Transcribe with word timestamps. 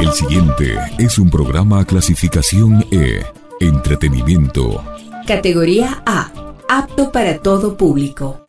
El 0.00 0.12
siguiente 0.12 0.78
es 0.98 1.18
un 1.18 1.28
programa 1.30 1.84
clasificación 1.84 2.86
E, 2.90 3.24
entretenimiento. 3.60 4.82
Categoría 5.26 6.02
A, 6.06 6.30
apto 6.68 7.10
para 7.10 7.38
todo 7.38 7.76
público. 7.76 8.40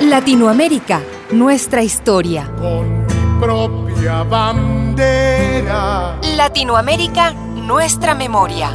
Latinoamérica, 0.00 1.02
nuestra 1.32 1.82
historia. 1.82 2.50
Con 2.58 3.06
mi 3.06 3.40
propia 3.40 4.22
bandera. 4.22 6.18
Latinoamérica, 6.36 7.32
nuestra 7.32 8.14
memoria. 8.14 8.70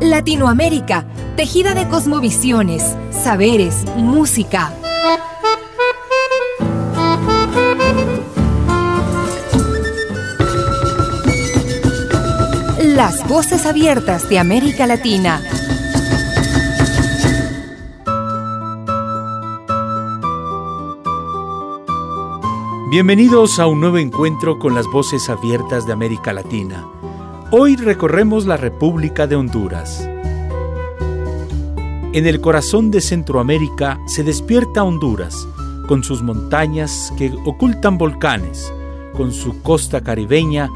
Latinoamérica, 0.00 1.06
tejida 1.36 1.74
de 1.74 1.86
cosmovisiones, 1.88 2.96
saberes, 3.10 3.84
música. 3.96 4.72
Las 12.96 13.28
voces 13.28 13.66
abiertas 13.66 14.26
de 14.30 14.38
América 14.38 14.86
Latina. 14.86 15.42
Bienvenidos 22.88 23.58
a 23.58 23.66
un 23.66 23.80
nuevo 23.80 23.98
encuentro 23.98 24.58
con 24.58 24.74
las 24.74 24.86
voces 24.86 25.28
abiertas 25.28 25.86
de 25.86 25.92
América 25.92 26.32
Latina. 26.32 26.86
Hoy 27.50 27.76
recorremos 27.76 28.46
la 28.46 28.56
República 28.56 29.26
de 29.26 29.36
Honduras. 29.36 30.08
En 32.14 32.26
el 32.26 32.40
corazón 32.40 32.90
de 32.90 33.02
Centroamérica 33.02 34.00
se 34.06 34.24
despierta 34.24 34.84
Honduras, 34.84 35.46
con 35.86 36.02
sus 36.02 36.22
montañas 36.22 37.12
que 37.18 37.30
ocultan 37.44 37.98
volcanes, 37.98 38.72
con 39.12 39.32
su 39.32 39.60
costa 39.60 40.00
caribeña 40.00 40.70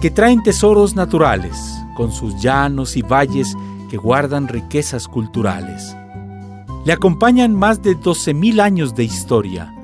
que 0.00 0.10
traen 0.10 0.42
tesoros 0.42 0.94
naturales, 0.94 1.56
con 1.96 2.12
sus 2.12 2.40
llanos 2.40 2.96
y 2.96 3.02
valles 3.02 3.56
que 3.88 3.96
guardan 3.96 4.48
riquezas 4.48 5.08
culturales. 5.08 5.96
Le 6.84 6.92
acompañan 6.92 7.54
más 7.54 7.82
de 7.82 7.96
12.000 7.96 8.60
años 8.60 8.94
de 8.94 9.04
historia 9.04 9.74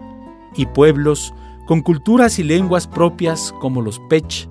y 0.55 0.67
pueblos 0.67 1.35
con 1.67 1.81
culturas 1.81 2.39
y 2.39 2.43
lenguas 2.43 2.87
propias 2.87 3.55
como 3.61 3.81
los 3.83 3.99
pech, 4.09 4.49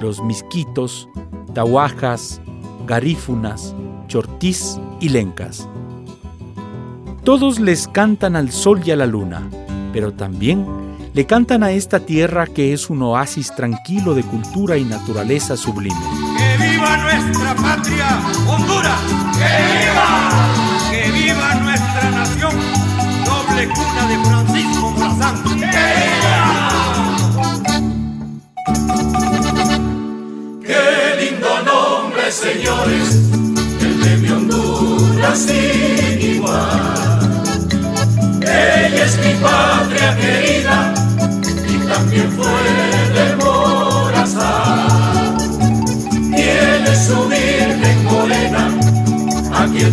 los 0.00 0.22
misquitos, 0.22 1.08
tahuajas, 1.54 2.40
garífunas, 2.86 3.74
chortís 4.06 4.78
y 5.00 5.08
lencas. 5.08 5.68
Todos 7.24 7.58
les 7.58 7.88
cantan 7.88 8.36
al 8.36 8.50
sol 8.50 8.80
y 8.84 8.90
a 8.90 8.96
la 8.96 9.06
luna, 9.06 9.48
pero 9.92 10.12
también 10.12 10.66
le 11.12 11.26
cantan 11.26 11.62
a 11.62 11.70
esta 11.72 12.00
tierra 12.00 12.46
que 12.46 12.72
es 12.72 12.90
un 12.90 13.02
oasis 13.02 13.54
tranquilo 13.54 14.14
de 14.14 14.22
cultura 14.22 14.76
y 14.76 14.84
naturaleza 14.84 15.56
sublime. 15.56 15.96
¡Que 16.36 16.68
viva 16.68 16.96
nuestra 16.96 17.54
patria, 17.54 18.20
Honduras! 18.46 19.00
¡Que 19.32 19.54
viva! 19.78 20.30
¡Que 20.90 21.10
viva 21.10 21.54
nuestra 21.56 22.10
nación, 22.10 22.54
doble 23.24 23.68
cuna 23.68 24.06
de 24.08 24.24
Francisco 24.24 24.90
Morazán! 24.90 25.42
¡Que 25.44 25.54
viva! 25.54 26.77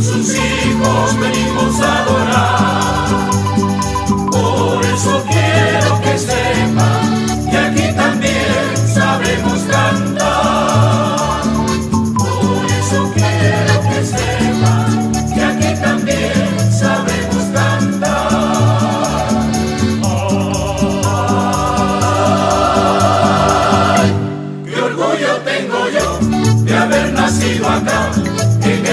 Sus 0.04 0.36
hijos 0.36 1.20
venimos 1.20 1.80
a 1.82 2.04
adorar. 2.04 2.65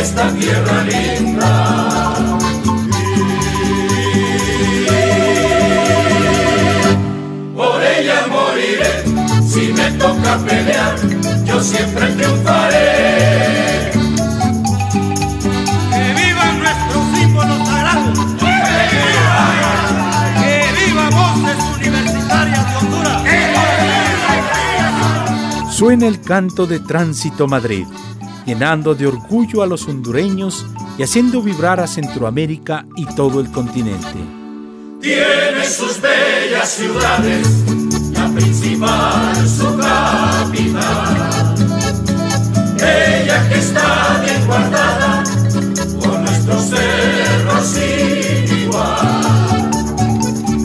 Esta 0.02 0.28
tierra 0.34 0.82
linda. 0.82 2.14
Por 7.54 7.82
ella 7.82 8.26
moriré, 8.28 9.04
si 9.46 9.72
me 9.72 9.90
toca 9.92 10.38
pelear, 10.38 10.96
yo 11.44 11.62
siempre 11.62 12.06
triunfaré. 12.16 13.92
¡Que 15.92 16.14
vivan 16.20 16.54
nuestros 16.58 17.04
símbolos 17.16 17.68
sagrados! 17.68 18.18
¡Que 18.40 18.54
viva! 18.96 19.38
¡Que 20.42 20.54
viva 20.80 21.04
voces 21.10 21.58
universitarias 21.76 22.64
de 22.70 22.74
Honduras! 22.76 23.22
Suena 25.72 26.06
el 26.08 26.20
canto 26.20 26.66
de 26.66 26.80
Tránsito 26.80 27.46
Madrid, 27.46 27.86
llenando 28.46 28.94
de 28.94 29.06
orgullo 29.06 29.62
a 29.62 29.66
los 29.66 29.86
hondureños 29.88 30.66
y 30.98 31.02
haciendo 31.02 31.42
vibrar 31.42 31.80
a 31.80 31.86
Centroamérica 31.86 32.86
y 32.96 33.06
todo 33.14 33.40
el 33.40 33.50
continente. 33.50 34.42
Tiene 35.00 35.64
sus 35.66 36.00
bellas 36.00 36.68
ciudades, 36.68 37.48
la 38.12 38.28
principal 38.28 39.48
su 39.48 39.76
capital. 39.76 41.54
Ella 42.76 43.48
que 43.48 43.58
está 43.58 44.22
bien 44.24 44.46
guardada 44.46 45.24
por 46.00 46.18
nuestros 46.20 46.62
cerros 46.64 47.66
sin 47.66 48.58
igual. 48.60 49.70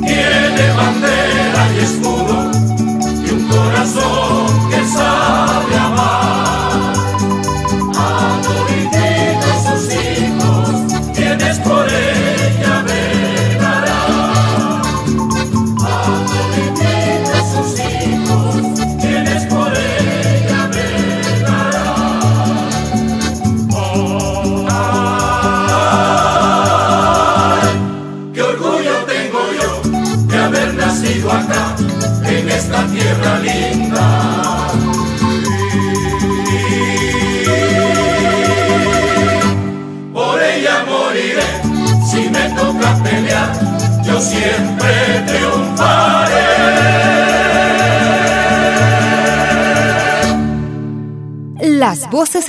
Tiene 0.05 0.71
bandera 0.75 1.69
y 1.75 1.79
escudo 1.79 2.51
y 3.25 3.29
un 3.31 3.47
corazón 3.47 4.69
que 4.69 4.85
sabe 4.87 5.75
amar. 5.77 5.96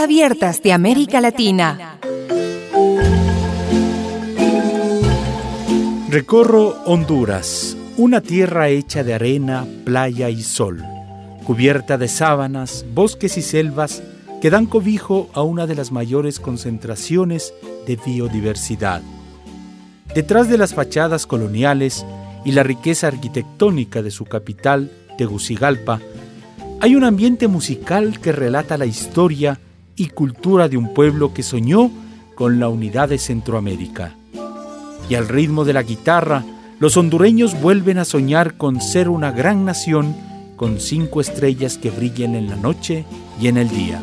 Abiertas 0.09 0.63
de 0.63 0.73
América 0.73 1.21
Latina. 1.21 1.99
Recorro 6.09 6.83
Honduras, 6.87 7.77
una 7.99 8.23
tierra 8.23 8.71
hecha 8.71 9.05
de 9.05 9.13
arena, 9.13 9.67
playa 9.85 10.31
y 10.31 10.43
sol, 10.43 10.83
cubierta 11.45 11.99
de 11.99 12.09
sábanas, 12.09 12.87
bosques 12.95 13.37
y 13.37 13.43
selvas 13.43 14.03
que 14.41 14.49
dan 14.49 14.65
cobijo 14.65 15.29
a 15.35 15.43
una 15.43 15.67
de 15.67 15.75
las 15.75 15.93
mayores 15.93 16.41
concentraciones 16.41 17.53
de 17.87 17.97
biodiversidad. 17.97 19.03
Detrás 20.15 20.49
de 20.49 20.57
las 20.57 20.73
fachadas 20.73 21.27
coloniales 21.27 22.07
y 22.47 22.53
la 22.53 22.63
riqueza 22.63 23.09
arquitectónica 23.09 24.01
de 24.01 24.11
su 24.11 24.25
capital, 24.25 24.91
Tegucigalpa, 25.19 26.01
hay 26.81 26.97
un 26.97 27.05
ambiente 27.05 27.47
musical 27.47 28.21
que 28.21 28.33
relata 28.33 28.79
la 28.79 28.87
historia 28.87 29.61
y 29.99 30.09
cultura 30.09 30.69
de 30.69 30.77
un 30.77 30.95
pueblo 30.95 31.35
que 31.35 31.43
soñó 31.43 31.91
con 32.35 32.61
la 32.61 32.69
unidad 32.69 33.09
de 33.09 33.19
Centroamérica. 33.19 34.15
Y 35.11 35.17
al 35.17 35.29
ritmo 35.29 35.65
de 35.65 35.73
la 35.73 35.83
guitarra, 35.83 36.45
los 36.79 36.97
hondureños 36.97 37.61
vuelven 37.61 37.99
a 37.99 38.05
soñar 38.05 38.57
con 38.57 38.81
ser 38.81 39.09
una 39.09 39.33
gran 39.33 39.65
nación 39.65 40.15
con 40.57 40.81
cinco 40.81 41.21
estrellas 41.21 41.79
que 41.79 41.91
brillen 41.91 42.35
en 42.35 42.49
la 42.49 42.57
noche 42.57 43.05
y 43.41 43.49
en 43.49 43.57
el 43.57 43.69
día. 43.69 44.03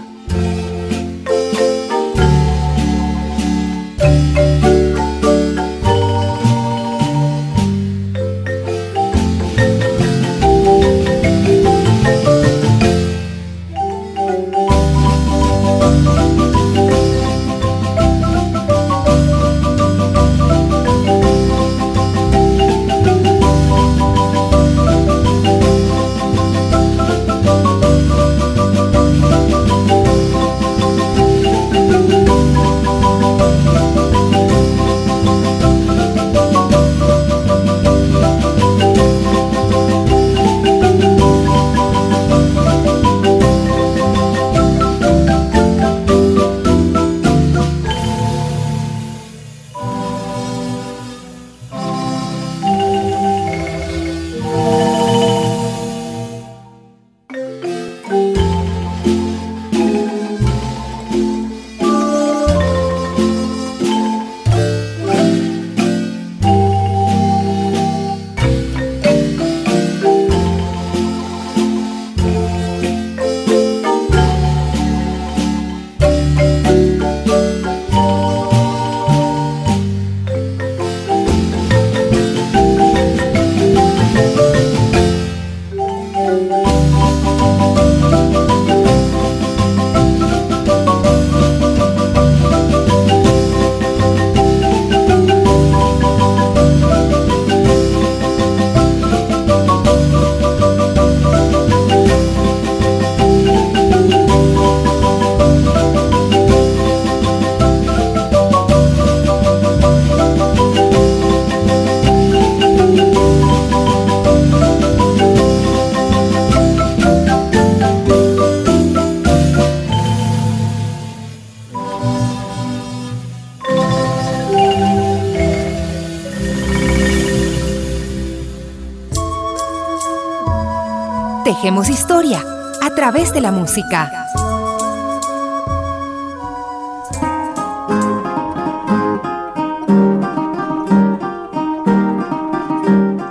Tejemos 131.65 131.89
historia 131.89 132.43
a 132.79 132.93
través 132.93 133.33
de 133.33 133.41
la 133.41 133.51
música. 133.51 134.11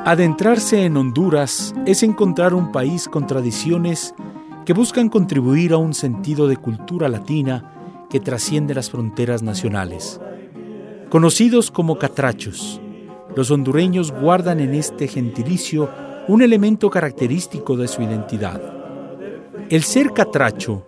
Adentrarse 0.05 0.85
en 0.85 0.97
Honduras 0.97 1.77
es 1.87 2.03
encontrar 2.03 2.55
un 2.55 2.73
país 2.73 3.07
con 3.07 3.29
tradiciones 3.29 4.17
que 4.67 4.73
buscan 4.73 5.11
contribuir 5.11 5.73
a 5.73 5.77
un 5.77 5.95
sentido 5.95 6.49
de 6.49 6.57
cultura 6.57 7.09
latina 7.09 8.07
que 8.11 8.19
trasciende 8.19 8.75
las 8.75 8.91
fronteras 8.91 9.45
nacionales. 9.45 10.21
Conocidos 11.09 11.71
como 11.71 12.01
catrachos, 12.01 12.81
los 13.37 13.53
hondureños 13.53 14.11
guardan 14.11 14.59
en 14.59 14.75
este 14.75 15.07
gentilicio 15.07 15.89
un 16.29 16.43
elemento 16.43 16.89
característico 16.89 17.77
de 17.77 17.89
su 17.89 18.03
identidad. 18.03 18.61
El 19.69 19.83
ser 19.83 20.13
catracho 20.13 20.85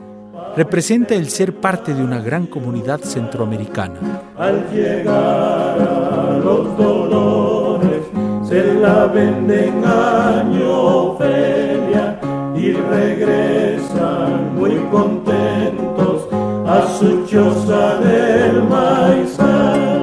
representa 0.56 1.14
el 1.14 1.28
ser 1.28 1.56
parte 1.56 1.94
de 1.94 2.02
una 2.02 2.20
gran 2.20 2.46
comunidad 2.46 3.00
centroamericana. 3.00 4.22
Al 4.36 4.70
llegar 4.72 5.78
a 5.78 6.38
los 6.42 6.76
dolores, 6.78 8.02
se 8.48 8.74
la 8.74 9.06
venden 9.06 9.84
año 9.84 11.16
feria 11.18 12.18
y 12.54 12.72
regresan 12.72 14.54
muy 14.54 14.76
contentos 14.90 16.28
a 16.66 16.86
su 16.98 17.26
choza 17.26 17.96
del 18.00 18.62
maizal. 18.62 19.95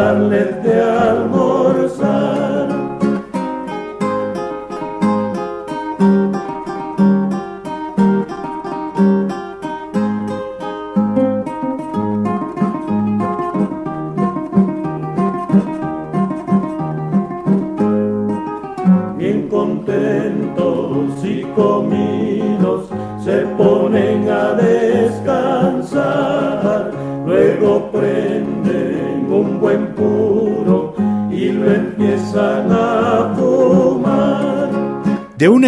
Para 0.00 0.14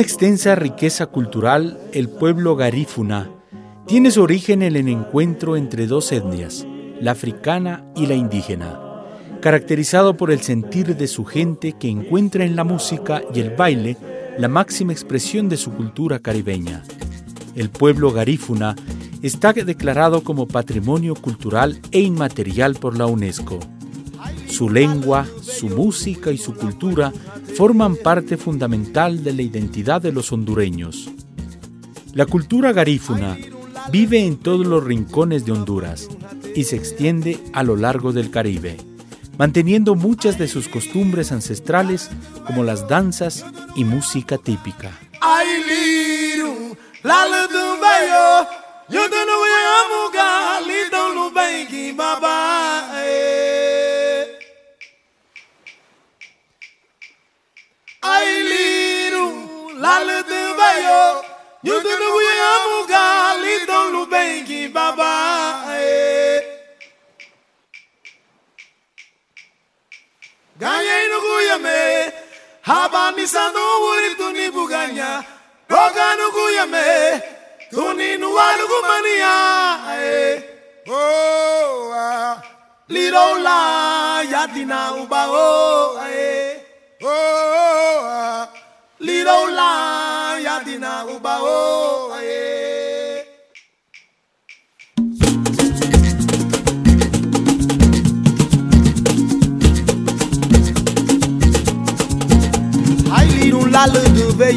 extensa 0.03 0.57
riqueza 0.57 1.07
cultural, 1.07 1.79
el 1.93 2.09
pueblo 2.09 2.57
garífuna 2.57 3.31
tiene 3.87 4.11
su 4.11 4.23
origen 4.23 4.63
en 4.63 4.77
el 4.77 4.89
encuentro 4.89 5.57
entre 5.57 5.87
dos 5.87 6.11
etnias, 6.13 6.67
la 7.01 7.13
africana 7.13 7.85
y 7.95 8.07
la 8.07 8.15
indígena, 8.15 8.81
caracterizado 9.41 10.17
por 10.17 10.33
el 10.33 10.41
sentir 10.41 10.97
de 10.97 11.07
su 11.07 11.25
gente 11.25 11.75
que 11.75 11.89
encuentra 11.89 12.45
en 12.45 12.57
la 12.57 12.65
música 12.65 13.23
y 13.33 13.41
el 13.41 13.51
baile 13.51 13.97
la 14.39 14.49
máxima 14.49 14.93
expresión 14.93 15.49
de 15.49 15.57
su 15.57 15.73
cultura 15.73 16.19
caribeña. 16.19 16.83
El 17.55 17.71
pueblo 17.71 18.11
garífuna 18.11 18.75
está 19.23 19.53
declarado 19.53 20.25
como 20.25 20.49
Patrimonio 20.49 21.15
Cultural 21.15 21.81
e 21.93 22.01
Inmaterial 22.01 22.75
por 22.75 22.99
la 22.99 23.07
UNESCO. 23.07 23.61
Su 24.53 24.69
lengua, 24.69 25.27
su 25.41 25.71
música 25.71 26.31
y 26.31 26.37
su 26.37 26.55
cultura 26.55 27.11
forman 27.57 27.97
parte 27.97 28.37
fundamental 28.37 29.25
de 29.25 29.33
la 29.33 29.41
identidad 29.41 30.03
de 30.03 30.13
los 30.13 30.31
hondureños. 30.31 31.11
La 32.13 32.27
cultura 32.27 32.73
garífuna 32.75 33.39
vive 33.91 34.27
en 34.27 34.37
todos 34.37 34.67
los 34.67 34.85
rincones 34.85 35.47
de 35.47 35.53
Honduras 35.53 36.07
y 36.55 36.65
se 36.65 36.77
extiende 36.77 37.39
a 37.55 37.63
lo 37.63 37.77
largo 37.77 38.13
del 38.13 38.31
Caribe, 38.31 38.77
manteniendo 39.39 39.95
muchas 39.95 40.37
de 40.37 40.49
sus 40.49 40.69
costumbres 40.69 41.33
ancestrales 41.33 42.11
como 42.47 42.63
las 42.63 42.87
danzas 42.87 43.47
y 43.75 43.87
música 43.87 44.37
típica. 44.37 44.93
yo 60.87 61.25
nyutundu 61.65 62.07
buye 62.13 62.35
amuga 62.55 63.03
lidon 63.43 63.87
lubengi 63.93 64.61
baba 64.69 65.13
eh. 65.79 66.43
ganye 70.61 70.97
nukuyame 71.11 71.79
haba 72.63 73.13
misano 73.13 73.61
wuri 73.83 74.11
tunibuganya 74.15 75.25
roga 75.69 76.07
nukuyame 76.17 76.87
tuninuwalukumania 77.71 79.35
eh. 79.99 80.43
oh, 80.89 81.93
ah. 81.95 82.43
lidola 82.89 83.59
yatina 84.33 84.93
ubao 84.95 85.33
oh, 85.33 86.01
eh. 86.09 86.42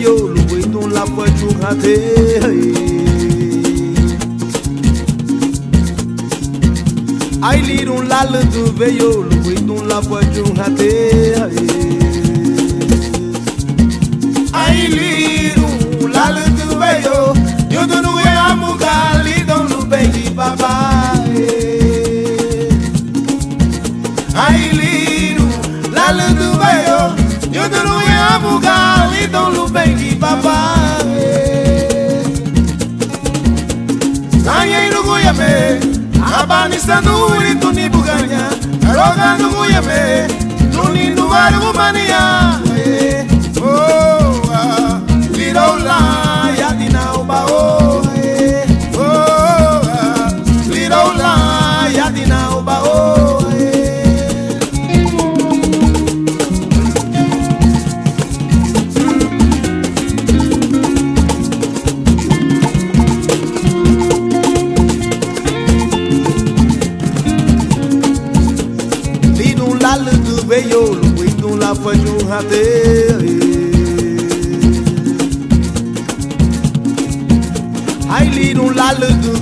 yo 0.01 0.29
Loué 0.29 0.61
ton 0.61 0.87
la 0.87 1.05
foi 1.05 1.25
tu 1.37 1.47
raté 1.61 2.39
Ay 7.41 7.61
li 7.61 7.85
don 7.85 8.01
la 8.01 8.25
le 8.31 8.41
tu 8.53 8.63
ve 8.77 8.93
yo 8.97 9.23
Loué 9.23 9.55
ton 9.67 9.83
la 9.85 10.01
foi 10.01 10.21
tu 10.33 10.41
raté 10.57 11.33
Ay 14.53 14.89
la 16.15 16.25
le 16.35 16.43
tu 16.57 16.67
ve 16.81 16.91
yo 17.05 17.17
Yo 17.69 17.87
don 17.87 18.05
oué 18.13 18.23
papa 20.35 20.73
Ay 24.47 24.59
li 24.77 25.35
la 25.95 26.07
le 26.17 26.27
tu 26.39 26.49
ve 26.61 26.73
yo 26.87 26.99
Yo 27.55 27.63
don 27.69 27.87
oué 27.95 29.04
baba 30.15 30.55
Kanye 34.45 34.89
nugu 34.89 35.17
ya 35.25 35.33
me 35.33 35.79
Abani 36.39 36.79
sanuri 36.79 37.55
tu 37.61 37.71
ni 37.71 37.89
buganya 37.89 38.49
Roga 38.95 39.37
nugu 39.37 39.65
ya 39.71 39.81
me 39.81 40.27
Tuni 40.73 41.09
nuwaru 41.09 41.59
gumania 41.59 42.59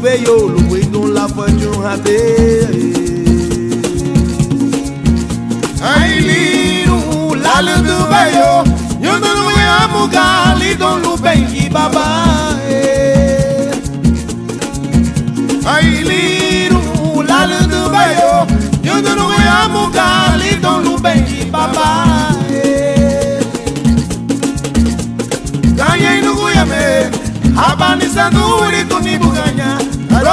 veio 0.03 0.35
yo 0.35 0.47
Lu 0.91 1.01
Ai 5.81 6.19
li 6.27 6.85
nu 6.85 6.97
do 7.43 7.55
lu 7.67 7.75
du 7.87 7.97
we 8.11 8.23
yo. 8.37 8.51
Yo 9.05 9.13
don 9.23 9.35
lu 9.39 9.45
we 9.47 9.63
amuga 9.79 10.25
li 10.59 10.71
Ai 15.73 15.89
li 16.09 16.23
nu 16.71 16.81
do 17.29 17.39
lu 17.51 17.59
du 17.71 17.81
we 17.93 18.05
yo. 18.19 18.33
Yo 18.87 18.95
don 19.05 19.15
lu 19.19 19.25
we 19.31 19.41
amuga 19.61 20.07
li 20.41 20.51
don 20.63 20.77
lu 20.85 20.93
ben 21.03 21.19
ki 21.27 21.39
baba 21.53 21.87
Ganhei 25.77 26.21
no 26.21 26.35
Guiamê, 26.35 27.09
abanizando 27.55 28.39
o 28.39 28.61
urito 28.63 28.99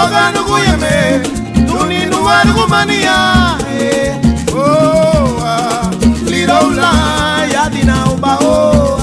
Loga 0.00 0.30
nugu 0.32 0.58
yeme 0.58 1.20
Tuni 1.68 2.06
nuwa 2.06 2.44
nugu 2.44 2.68
mania 2.68 3.58
eh, 3.80 4.14
Oh, 4.54 5.42
ah, 5.46 5.90
lirou 6.30 6.70
la 6.70 6.92
Yadina 7.52 8.04
uba 8.12 8.38
oh 8.42 8.99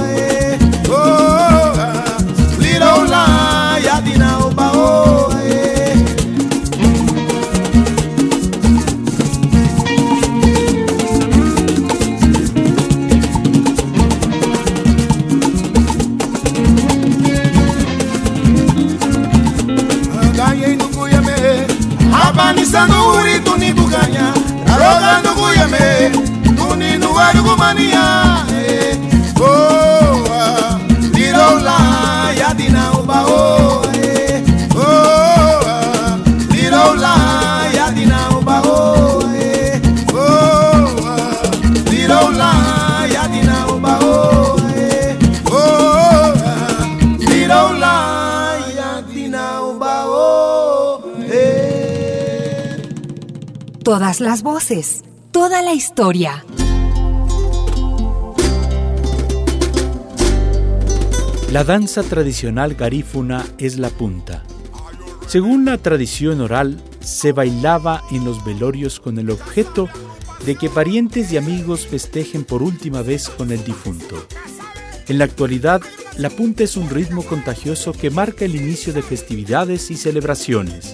Nukuyame 25.68 26.12
Tuni 26.58 26.98
nuwaru 26.98 27.44
gumania 27.44 28.46
Oh 29.40 30.26
ah 30.32 30.80
Lirola 31.14 31.78
yadina 32.40 32.92
uba 33.00 33.24
oh 33.28 33.84
eh 33.94 34.44
Oh 34.76 35.60
ah 35.68 36.18
Lirola 36.52 37.14
yadina 37.76 38.30
uba 38.40 38.62
oh 38.66 39.22
eh 39.36 39.82
Oh 40.14 40.18
ah 41.06 41.44
Lirola 41.92 42.52
yadina 43.14 43.68
uba 43.68 44.00
oh 44.02 44.60
eh 44.76 45.16
Oh 45.52 46.34
ah 46.46 46.86
Lirola 47.20 47.96
yadina 48.78 49.62
uba 49.62 50.06
oh 50.06 51.02
eh. 51.32 52.82
Todas 53.84 54.20
las 54.20 54.42
voces, 54.44 55.04
la 55.50 55.74
historia. 55.74 56.44
La 61.52 61.64
danza 61.64 62.04
tradicional 62.04 62.76
garífuna 62.76 63.46
es 63.58 63.80
la 63.80 63.90
punta. 63.90 64.44
Según 65.28 65.64
la 65.64 65.78
tradición 65.78 66.42
oral, 66.42 66.82
se 67.00 67.32
bailaba 67.32 68.04
en 68.12 68.26
los 68.26 68.44
velorios 68.44 69.00
con 69.00 69.18
el 69.20 69.30
objeto 69.32 69.88
de 70.46 70.56
que 70.56 70.70
parientes 70.70 71.32
y 71.32 71.38
amigos 71.38 71.88
festejen 71.88 72.44
por 72.44 72.62
última 72.62 73.02
vez 73.02 73.30
con 73.30 73.52
el 73.52 73.64
difunto. 73.64 74.28
En 75.08 75.18
la 75.18 75.26
actualidad, 75.26 75.82
la 76.18 76.30
punta 76.30 76.66
es 76.66 76.76
un 76.76 76.90
ritmo 76.90 77.24
contagioso 77.24 77.94
que 77.94 78.10
marca 78.10 78.44
el 78.44 78.56
inicio 78.56 78.92
de 78.92 79.02
festividades 79.02 79.90
y 79.92 79.96
celebraciones. 79.96 80.94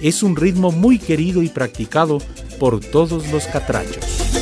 Es 0.00 0.22
un 0.22 0.36
ritmo 0.36 0.70
muy 0.70 1.00
querido 1.00 1.42
y 1.42 1.48
practicado 1.48 2.18
por 2.62 2.78
todos 2.78 3.26
los 3.32 3.48
catrachos. 3.48 4.41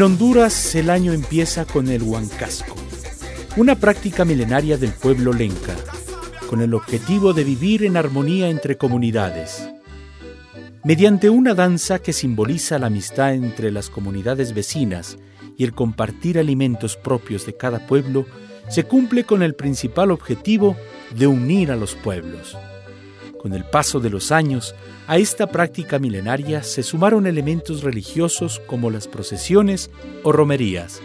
En 0.00 0.04
Honduras 0.04 0.74
el 0.76 0.88
año 0.88 1.12
empieza 1.12 1.66
con 1.66 1.88
el 1.88 2.02
huancasco, 2.02 2.74
una 3.58 3.74
práctica 3.74 4.24
milenaria 4.24 4.78
del 4.78 4.92
pueblo 4.92 5.30
lenca, 5.34 5.76
con 6.48 6.62
el 6.62 6.72
objetivo 6.72 7.34
de 7.34 7.44
vivir 7.44 7.84
en 7.84 7.98
armonía 7.98 8.48
entre 8.48 8.78
comunidades. 8.78 9.68
Mediante 10.84 11.28
una 11.28 11.52
danza 11.52 11.98
que 11.98 12.14
simboliza 12.14 12.78
la 12.78 12.86
amistad 12.86 13.34
entre 13.34 13.70
las 13.70 13.90
comunidades 13.90 14.54
vecinas 14.54 15.18
y 15.58 15.64
el 15.64 15.74
compartir 15.74 16.38
alimentos 16.38 16.96
propios 16.96 17.44
de 17.44 17.58
cada 17.58 17.86
pueblo, 17.86 18.24
se 18.70 18.84
cumple 18.84 19.24
con 19.24 19.42
el 19.42 19.54
principal 19.54 20.12
objetivo 20.12 20.78
de 21.14 21.26
unir 21.26 21.70
a 21.70 21.76
los 21.76 21.94
pueblos. 21.94 22.56
Con 23.40 23.54
el 23.54 23.64
paso 23.64 24.00
de 24.00 24.10
los 24.10 24.32
años, 24.32 24.74
a 25.06 25.16
esta 25.16 25.46
práctica 25.46 25.98
milenaria 25.98 26.62
se 26.62 26.82
sumaron 26.82 27.26
elementos 27.26 27.82
religiosos 27.82 28.60
como 28.66 28.90
las 28.90 29.08
procesiones 29.08 29.90
o 30.24 30.30
romerías. 30.30 31.00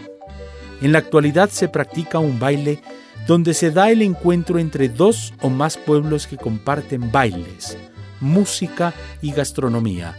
En 0.82 0.92
la 0.92 0.98
actualidad 0.98 1.48
se 1.48 1.70
practica 1.70 2.18
un 2.18 2.38
baile 2.38 2.82
donde 3.26 3.54
se 3.54 3.70
da 3.70 3.90
el 3.90 4.02
encuentro 4.02 4.58
entre 4.58 4.90
dos 4.90 5.32
o 5.40 5.48
más 5.48 5.78
pueblos 5.78 6.26
que 6.26 6.36
comparten 6.36 7.10
bailes, 7.10 7.78
música 8.20 8.92
y 9.22 9.32
gastronomía. 9.32 10.14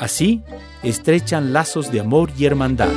Así, 0.00 0.42
estrechan 0.82 1.52
lazos 1.52 1.92
de 1.92 2.00
amor 2.00 2.32
y 2.36 2.44
hermandad. 2.44 2.90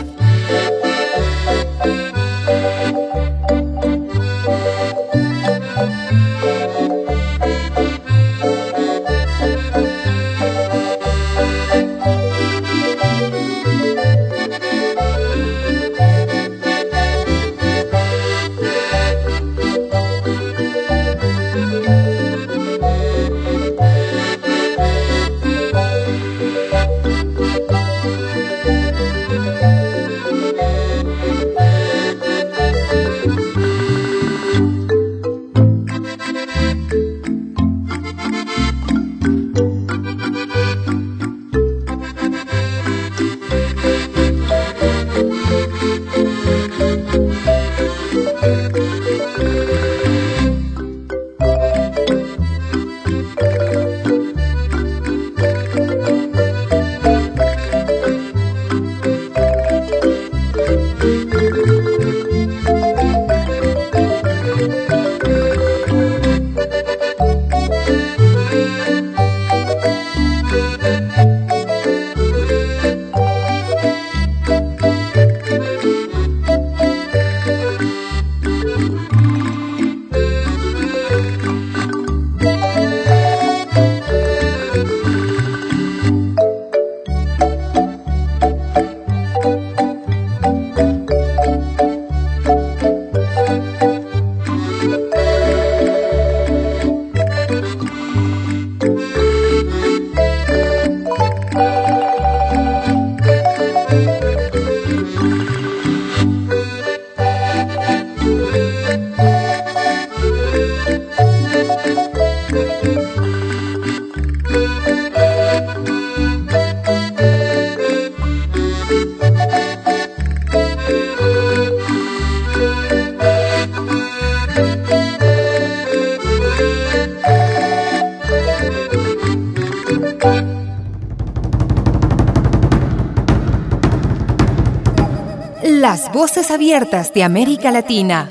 Las 135.67 136.11
voces 136.11 136.51
abiertas 136.51 137.11
de 137.11 137.23
América 137.23 137.71
Latina. 137.71 138.29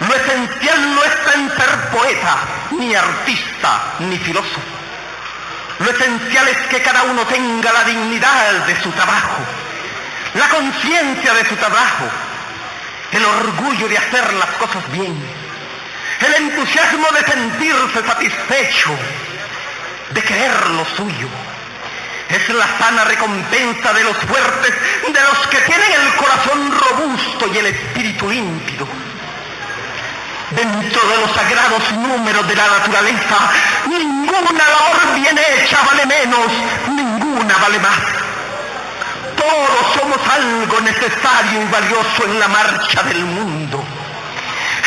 Lo 0.00 0.14
esencial 0.14 0.94
no 0.94 1.02
está 1.02 1.32
en 1.32 1.48
ser 1.48 1.90
poeta, 1.90 2.36
ni 2.78 2.94
artista, 2.94 3.94
ni 4.00 4.18
filósofo. 4.18 4.60
Lo 5.78 5.90
esencial 5.90 6.46
es 6.46 6.58
que 6.66 6.82
cada 6.82 7.04
uno 7.04 7.22
tenga 7.22 7.72
la 7.72 7.84
dignidad 7.84 8.66
de 8.66 8.78
su 8.82 8.90
trabajo, 8.90 9.40
la 10.34 10.48
conciencia 10.50 11.32
de 11.32 11.46
su 11.46 11.56
trabajo, 11.56 12.04
el 13.12 13.24
orgullo 13.24 13.88
de 13.88 13.96
hacer 13.96 14.30
las 14.34 14.50
cosas 14.58 14.92
bien, 14.92 15.16
el 16.20 16.34
entusiasmo 16.34 17.06
de 17.12 17.32
sentirse 17.32 18.06
satisfecho, 18.06 18.90
de 20.12 20.20
querer 20.20 20.68
lo 20.72 20.84
suyo 20.84 21.45
es 22.28 22.48
la 22.48 22.66
sana 22.78 23.04
recompensa 23.04 23.92
de 23.92 24.04
los 24.04 24.16
fuertes, 24.16 24.74
de 25.06 25.20
los 25.20 25.46
que 25.48 25.58
tienen 25.58 25.92
el 25.92 26.14
corazón 26.16 26.72
robusto 26.72 27.46
y 27.52 27.58
el 27.58 27.66
espíritu 27.66 28.28
límpido. 28.28 28.86
Dentro 30.50 31.08
de 31.08 31.20
los 31.20 31.32
sagrados 31.32 31.92
números 31.92 32.46
de 32.48 32.56
la 32.56 32.66
naturaleza, 32.78 33.36
ninguna 33.88 34.64
labor 34.64 35.14
bien 35.20 35.38
hecha 35.38 35.78
vale 35.82 36.06
menos, 36.06 36.46
ninguna 36.88 37.56
vale 37.58 37.78
más. 37.78 37.98
Todos 39.36 39.94
somos 39.94 40.18
algo 40.28 40.80
necesario 40.80 41.62
y 41.62 41.70
valioso 41.70 42.24
en 42.24 42.40
la 42.40 42.48
marcha 42.48 43.02
del 43.04 43.24
mundo. 43.24 43.84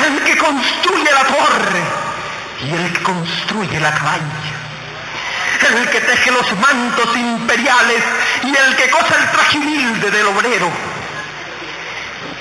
El 0.05 0.23
que 0.23 0.37
construye 0.37 1.11
la 1.11 1.23
torre 1.23 1.83
y 2.63 2.73
el 2.73 2.93
que 2.93 3.03
construye 3.03 3.79
la 3.79 3.93
cabaña 3.93 4.58
el 5.67 5.89
que 5.89 6.01
teje 6.01 6.31
los 6.31 6.51
mantos 6.59 7.15
imperiales 7.15 8.03
y 8.43 8.55
el 8.55 8.75
que 8.75 8.89
cosa 8.89 9.15
el 9.17 9.31
traje 9.31 9.57
humilde 9.57 10.11
del 10.11 10.25
obrero, 10.27 10.71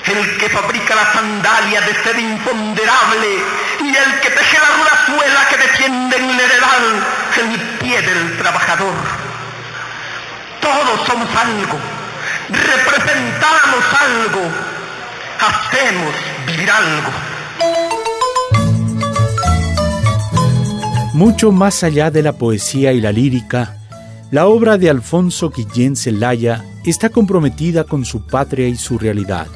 el 0.05 0.37
que 0.37 0.49
fabrica 0.49 0.95
la 0.95 1.13
sandalia 1.13 1.81
de 1.81 2.03
ser 2.03 2.19
imponderable 2.19 3.43
y 3.81 3.95
el 3.95 4.19
que 4.21 4.29
teje 4.29 4.57
la 4.59 4.75
ruda 4.77 5.05
suela 5.05 5.47
que 5.49 5.57
defiende 5.57 6.17
en 6.17 6.29
el 6.29 6.39
heredal 6.39 7.07
el 7.39 7.59
pie 7.79 8.01
del 8.01 8.37
trabajador. 8.37 8.95
Todos 10.61 11.07
somos 11.07 11.29
algo, 11.35 11.79
representamos 12.49 13.85
algo, 14.01 14.41
hacemos 15.39 16.13
vivir 16.45 16.69
algo. 16.69 17.88
Mucho 21.19 21.51
más 21.51 21.83
allá 21.83 22.11
de 22.11 22.23
la 22.23 22.31
poesía 22.31 22.93
y 22.93 23.01
la 23.01 23.11
lírica, 23.11 23.75
la 24.31 24.47
obra 24.47 24.77
de 24.77 24.89
Alfonso 24.89 25.49
Guillén 25.49 25.97
Celaya 25.97 26.63
está 26.85 27.09
comprometida 27.09 27.83
con 27.83 28.05
su 28.05 28.25
patria 28.25 28.69
y 28.69 28.77
su 28.77 28.97
realidad. 28.97 29.47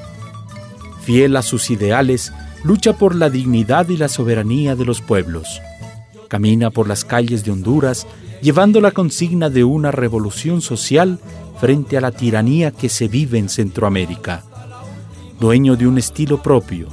Fiel 1.04 1.38
a 1.38 1.42
sus 1.42 1.72
ideales, 1.72 2.34
lucha 2.66 2.98
por 2.98 3.16
la 3.16 3.30
dignidad 3.30 3.88
y 3.88 3.96
la 3.96 4.10
soberanía 4.10 4.76
de 4.76 4.84
los 4.84 5.00
pueblos. 5.00 5.62
Camina 6.28 6.70
por 6.70 6.90
las 6.90 7.06
calles 7.06 7.46
de 7.46 7.52
Honduras 7.52 8.08
llevando 8.42 8.82
la 8.82 8.92
consigna 8.92 9.50
de 9.50 9.64
una 9.64 9.90
revolución 9.90 10.62
social 10.62 11.18
frente 11.62 11.96
a 11.96 12.02
la 12.02 12.12
tiranía 12.12 12.72
que 12.72 12.90
se 12.90 13.08
vive 13.08 13.40
en 13.40 13.48
Centroamérica. 13.48 14.44
Dueño 15.40 15.78
de 15.78 15.88
un 15.88 15.98
estilo 15.98 16.44
propio, 16.44 16.90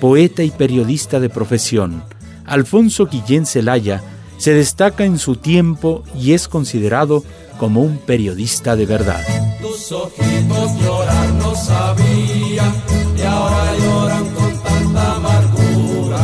poeta 0.00 0.42
y 0.42 0.50
periodista 0.50 1.20
de 1.20 1.28
profesión, 1.28 2.02
Alfonso 2.48 3.06
Guillén 3.06 3.46
Celaya 3.46 4.02
Se 4.38 4.52
destaca 4.54 5.04
en 5.04 5.18
su 5.18 5.36
tiempo 5.36 6.02
y 6.14 6.32
es 6.32 6.48
considerado 6.48 7.24
como 7.58 7.82
un 7.82 7.98
periodista 7.98 8.76
de 8.76 8.86
verdad. 8.86 9.20
Tus 9.60 9.92
ojitos 9.92 10.80
llorar 10.80 11.28
no 11.34 11.54
sabían 11.54 12.72
y 13.16 13.22
ahora 13.22 13.76
lloran 13.78 14.24
con 14.34 14.62
tanta 14.62 15.16
amargura. 15.16 16.18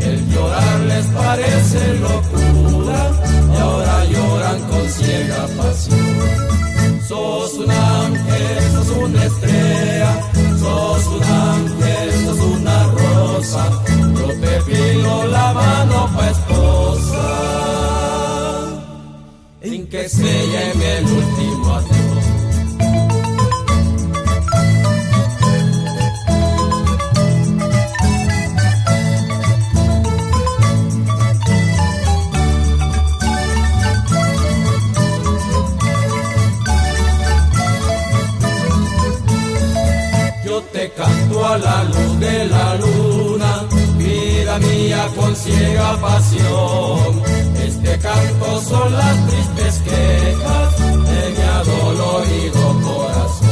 El 0.00 0.30
llorar 0.30 0.80
les 0.80 1.06
parece 1.06 1.94
locura 1.98 3.10
y 3.52 3.60
ahora 3.60 4.04
lloran 4.06 4.60
con 4.70 4.88
ciega 4.88 5.46
pasión. 5.58 7.00
Sos 7.06 7.54
un 7.54 7.70
ángel, 7.70 8.72
sos 8.72 8.90
una 8.96 9.24
estrella, 9.24 10.30
sos 10.58 11.06
un 11.08 11.24
ángel, 11.24 12.24
sos 12.24 12.38
una 12.38 12.84
rosa. 12.92 13.89
La 15.50 15.54
mano 15.54 16.08
pa' 16.14 16.30
esposa, 16.30 17.26
en 19.62 19.88
que 19.88 20.08
se 20.08 20.46
lleve 20.46 20.98
el 20.98 21.06
último 21.06 21.74
adiós. 21.74 21.99
Este 47.80 47.98
canto 47.98 48.60
son 48.62 48.92
las 48.92 49.26
tristes 49.26 49.78
quejas 49.84 50.78
de 50.78 51.30
mi 51.30 51.42
adolorido 51.42 52.62
corazón. 52.82 53.48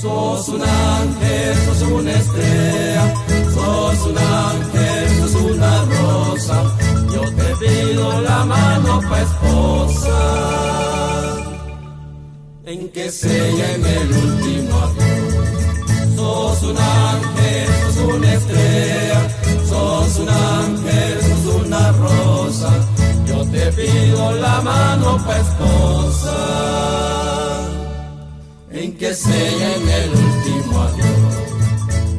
Sos 0.00 0.48
un 0.48 0.62
ángel, 0.62 1.54
sos 1.66 1.82
una 1.82 2.12
estrella, 2.12 3.14
sos 3.54 4.06
un 4.06 4.18
ángel, 4.18 5.08
sos 5.20 5.34
una 5.42 5.84
rosa. 5.84 6.56
Yo 7.14 7.20
te 7.20 7.48
pido 7.60 8.20
la 8.22 8.44
mano 8.44 9.00
pa' 9.08 9.22
esposa, 9.22 10.20
en 12.64 12.88
que 12.88 13.10
selle 13.10 13.74
el 13.74 14.10
último 14.10 14.72
adiós. 14.86 15.48
Sos 16.16 16.62
un 16.62 16.76
ángel, 16.78 17.68
sos 17.94 17.96
una 18.14 18.32
estrella, 18.34 19.01
pido 23.76 24.32
la 24.32 24.60
mano 24.60 25.18
en 28.70 28.96
que 28.96 29.08
el 29.08 30.10
último 30.10 30.80
adiós. 30.80 31.42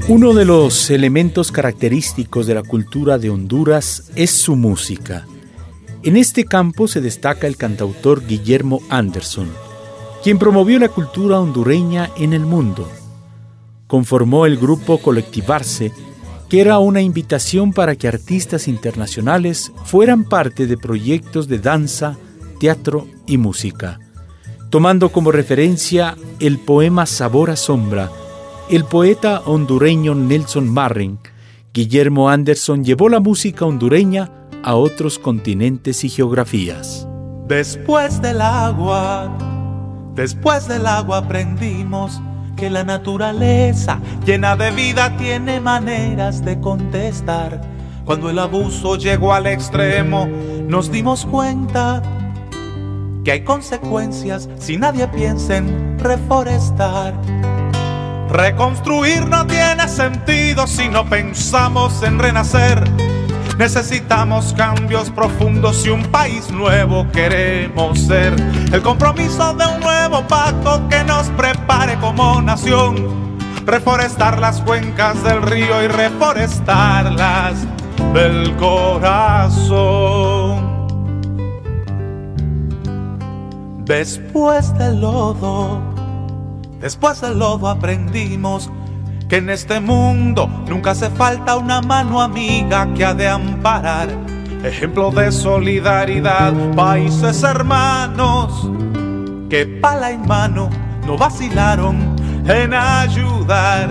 Uno 0.08 0.34
de 0.34 0.46
los 0.46 0.90
elementos 0.90 1.52
característicos 1.52 2.46
de 2.46 2.56
la 2.56 2.64
cultura 2.64 3.18
de 3.18 3.30
Honduras 3.30 4.12
es 4.16 4.32
su 4.32 4.56
música. 4.56 5.26
En 6.04 6.18
este 6.18 6.46
campo 6.46 6.88
se 6.88 7.02
destaca 7.02 7.48
el 7.48 7.56
cantautor 7.56 8.26
Guillermo 8.28 8.82
Anderson, 8.90 9.50
quien 10.22 10.38
promovió 10.38 10.78
la 10.80 10.90
cultura 10.90 11.40
hondureña 11.40 12.12
en 12.18 12.34
el 12.34 12.42
mundo. 12.42 12.90
Conformó 13.88 14.46
el 14.46 14.58
grupo 14.58 14.98
Colectivarse, 14.98 15.92
que 16.50 16.62
era 16.62 16.80
una 16.80 17.02
invitación 17.02 17.74
para 17.74 17.96
que 17.96 18.08
artistas 18.08 18.68
internacionales 18.68 19.72
fueran 19.86 20.24
parte 20.24 20.68
de 20.68 20.78
proyectos 20.78 21.48
de 21.48 21.60
danza, 21.60 22.18
teatro 22.60 23.08
y 23.26 23.38
música. 23.38 24.00
Tomando 24.70 25.10
como 25.10 25.32
referencia 25.32 26.16
el 26.40 26.60
poema 26.60 27.06
Sabor 27.06 27.50
a 27.50 27.56
Sombra, 27.56 28.10
el 28.70 28.86
poeta 28.86 29.42
hondureño 29.46 30.16
Nelson 30.16 30.68
Marren, 30.68 31.20
Guillermo 31.74 32.30
Anderson 32.30 32.84
llevó 32.84 33.10
la 33.10 33.20
música 33.20 33.66
hondureña 33.66 34.30
a 34.64 34.76
otros 34.76 35.20
continentes 35.20 36.04
y 36.04 36.10
geografías. 36.10 37.08
Después 37.48 38.22
del 38.22 38.42
agua, 38.42 39.36
después 40.16 40.68
del 40.68 40.86
agua 40.86 41.18
aprendimos 41.18 42.22
que 42.64 42.70
la 42.70 42.86
naturaleza 42.86 44.00
llena 44.26 44.56
de 44.56 44.72
vida 44.72 45.18
tiene 45.18 45.60
maneras 45.60 46.46
de 46.46 46.62
contestar. 46.62 47.60
Cuando 48.06 48.30
el 48.30 48.40
abuso 48.40 48.96
llegó 48.96 49.34
al 49.34 49.48
extremo, 49.48 50.30
nos 50.66 50.90
dimos 50.90 51.26
cuenta 51.26 52.02
que 53.26 53.34
hay 53.34 53.44
consecuencias 53.44 54.48
si 54.60 54.78
nadie 54.78 55.10
piensa 55.10 55.58
en 55.58 56.00
reforestar. 56.00 57.14
Reconstruir 58.30 59.28
no 59.28 59.46
tiene 59.46 59.86
sentido 59.90 60.66
si 60.66 60.88
no 60.88 61.04
pensamos 61.10 62.02
en 62.02 62.18
renacer. 62.18 62.82
Necesitamos 63.58 64.54
cambios 64.54 65.10
profundos 65.10 65.86
y 65.86 65.90
un 65.90 66.04
país 66.04 66.50
nuevo 66.50 67.06
queremos 67.12 68.00
ser. 68.00 68.34
El 68.72 68.82
compromiso 68.82 69.54
de 69.54 69.66
un 69.66 69.83
nuevo 70.10 70.28
pacto 70.28 70.86
que 70.90 71.02
nos 71.06 71.30
prepare 71.30 71.98
como 72.00 72.42
nación. 72.42 73.38
Reforestar 73.66 74.38
las 74.38 74.60
cuencas 74.62 75.24
del 75.24 75.42
río 75.42 75.82
y 75.82 75.88
reforestarlas 75.88 77.66
del 78.14 78.54
corazón. 78.58 80.04
Después 83.86 84.78
del 84.78 85.00
lodo, 85.00 85.82
después 86.82 87.22
del 87.22 87.40
lodo 87.40 87.70
aprendimos 87.70 88.70
que 89.30 89.38
en 89.38 89.50
este 89.50 89.80
mundo 89.80 90.50
nunca 90.68 90.92
hace 90.92 91.10
falta 91.10 91.56
una 91.56 91.82
mano 91.82 92.22
amiga 92.22 92.94
que 92.94 93.06
ha 93.06 93.14
de 93.14 93.30
amparar. 93.30 94.10
Ejemplo 94.66 95.12
de 95.12 95.32
solidaridad, 95.32 96.54
países 96.76 97.42
hermanos, 97.44 98.70
que 99.54 99.68
pala 99.68 100.10
en 100.10 100.26
mano 100.26 100.72
no 101.06 101.16
vacilaron 101.16 102.16
en 102.48 102.74
ayudar. 102.74 103.88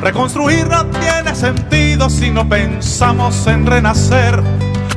Reconstruir 0.00 0.66
no 0.66 0.86
tiene 0.86 1.34
sentido 1.34 2.08
si 2.08 2.30
no 2.30 2.48
pensamos 2.48 3.46
en 3.46 3.66
renacer. 3.66 4.42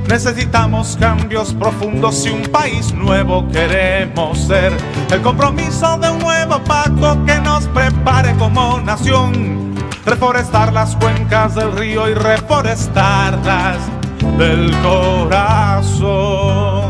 Necesitamos 0.08 0.96
cambios 0.98 1.54
profundos 1.54 2.26
y 2.26 2.30
un 2.30 2.44
país 2.44 2.94
nuevo 2.94 3.50
queremos 3.50 4.38
ser. 4.38 4.72
El 5.12 5.22
compromiso 5.22 5.98
de 5.98 6.10
un 6.10 6.20
nuevo 6.20 6.64
pacto 6.64 7.26
que 7.26 7.38
nos 7.42 7.68
prepare 7.68 8.34
como 8.36 8.80
nación. 8.80 9.76
Reforestar 10.06 10.72
las 10.72 10.96
cuencas 10.96 11.54
del 11.54 11.74
río 11.74 12.08
y 12.08 12.14
reforestarlas 12.14 13.80
del 14.38 14.74
corazón. 14.82 16.85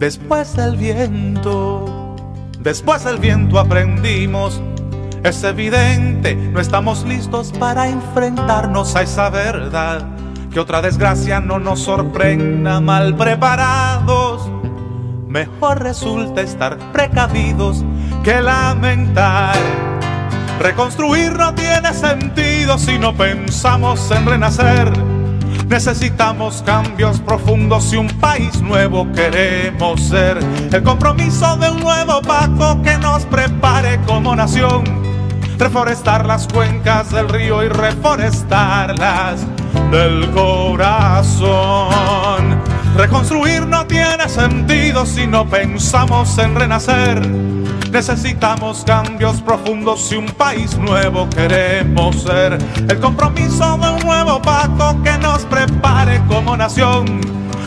Después 0.00 0.56
del 0.56 0.78
viento, 0.78 2.16
después 2.58 3.04
del 3.04 3.18
viento 3.18 3.58
aprendimos 3.58 4.62
es 5.22 5.44
evidente, 5.44 6.34
no 6.34 6.58
estamos 6.58 7.04
listos 7.04 7.52
para 7.52 7.86
enfrentarnos 7.86 8.96
a 8.96 9.02
esa 9.02 9.28
verdad. 9.28 10.08
Que 10.50 10.58
otra 10.58 10.80
desgracia 10.80 11.38
no 11.40 11.58
nos 11.58 11.80
sorprenda 11.80 12.80
mal 12.80 13.14
preparados. 13.14 14.50
Mejor 15.28 15.82
resulta 15.82 16.40
estar 16.40 16.78
precavidos 16.92 17.84
que 18.24 18.40
lamentar. 18.40 19.54
Reconstruir 20.60 21.32
no 21.34 21.54
tiene 21.54 21.92
sentido 21.92 22.78
si 22.78 22.98
no 22.98 23.14
pensamos 23.14 24.10
en 24.10 24.24
renacer. 24.24 25.19
Necesitamos 25.70 26.62
cambios 26.66 27.20
profundos 27.20 27.92
y 27.92 27.96
un 27.96 28.08
país 28.08 28.60
nuevo 28.60 29.10
queremos 29.12 30.00
ser. 30.00 30.38
El 30.72 30.82
compromiso 30.82 31.56
de 31.56 31.70
un 31.70 31.80
nuevo 31.80 32.20
pacto 32.20 32.82
que 32.82 32.98
nos 32.98 33.24
prepare 33.26 34.00
como 34.04 34.34
nación 34.34 35.00
reforestar 35.60 36.26
las 36.26 36.48
cuencas 36.48 37.12
del 37.12 37.28
río 37.28 37.62
y 37.62 37.68
reforestarlas 37.68 39.46
del 39.90 40.30
corazón. 40.30 41.50
Reconstruir 42.96 43.66
no 43.66 43.86
tiene 43.86 44.26
sentido 44.28 45.04
si 45.04 45.26
no 45.26 45.46
pensamos 45.48 46.38
en 46.38 46.54
renacer. 46.54 47.59
Necesitamos 47.92 48.84
cambios 48.84 49.40
profundos 49.42 50.00
si 50.00 50.16
un 50.16 50.26
país 50.26 50.78
nuevo 50.78 51.28
queremos 51.28 52.22
ser. 52.22 52.56
El 52.88 53.00
compromiso 53.00 53.76
de 53.78 53.90
un 53.90 54.00
nuevo 54.06 54.40
pacto 54.40 54.96
que 55.02 55.18
nos 55.18 55.44
prepare 55.46 56.22
como 56.28 56.56
nación. 56.56 57.20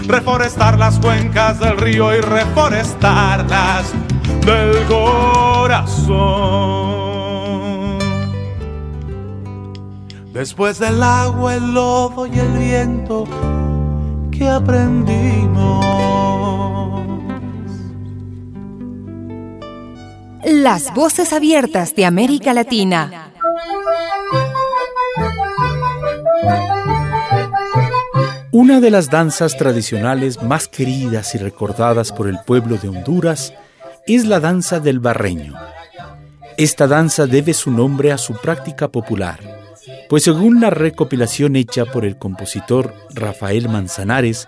Reforestar 0.08 0.80
las 0.80 0.98
cuencas 1.00 1.60
del 1.60 1.78
río 1.78 2.16
y 2.16 2.22
reforestarlas 2.22 3.92
del 4.46 4.86
corazón. 4.86 6.14
Después 10.32 10.80
del 10.80 11.04
agua, 11.04 11.56
el 11.56 11.74
lodo 11.74 12.28
y 12.28 12.40
el 12.40 12.52
viento 12.58 13.26
que 14.32 14.48
aprendimos 14.50 16.03
Las 20.46 20.94
voces 20.94 21.32
abiertas 21.32 21.96
de 21.96 22.06
América 22.06 22.54
Latina. 22.54 23.32
Una 28.52 28.82
de 28.82 28.92
las 28.92 29.10
danzas 29.10 29.58
tradicionales 29.58 30.42
más 30.44 30.68
queridas 30.68 31.34
y 31.36 31.38
recordadas 31.38 32.12
por 32.12 32.28
el 32.28 32.40
pueblo 32.46 32.78
de 32.78 32.90
Honduras 32.90 33.54
es 34.06 34.26
la 34.26 34.40
danza 34.40 34.80
del 34.80 35.00
barreño. 35.00 35.56
Esta 36.58 36.88
danza 36.88 37.26
debe 37.26 37.54
su 37.54 37.72
nombre 37.72 38.12
a 38.12 38.18
su 38.18 38.34
práctica 38.34 38.90
popular, 38.90 39.40
pues 40.10 40.24
según 40.24 40.60
la 40.60 40.70
recopilación 40.70 41.56
hecha 41.56 41.86
por 41.86 42.06
el 42.06 42.18
compositor 42.18 42.94
Rafael 43.14 43.70
Manzanares, 43.70 44.48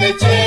the 0.00 0.14
change. 0.14 0.39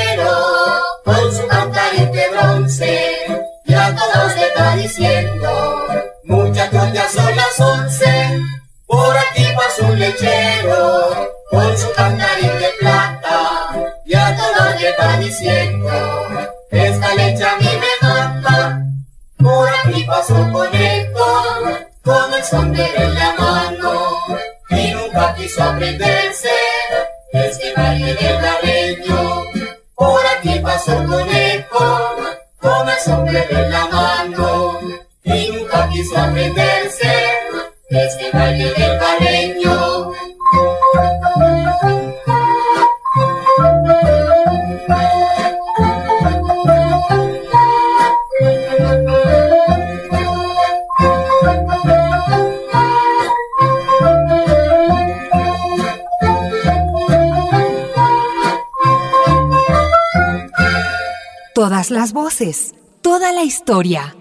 historia. 63.63 64.13